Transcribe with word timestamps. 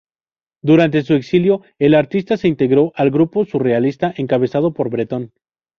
Durante 0.63 1.03
su 1.03 1.13
exilio 1.13 1.61
el 1.77 1.93
artista 1.93 2.35
se 2.35 2.47
integró 2.47 2.91
al 2.95 3.11
grupo 3.11 3.45
surrealista, 3.45 4.11
encabezado 4.17 4.73
por 4.73 4.89
Bretón. 4.89 5.31